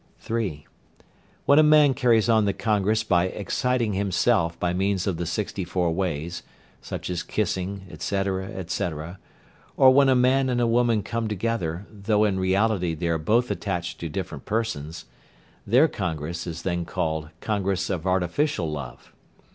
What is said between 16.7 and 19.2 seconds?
called "congress of artificial love."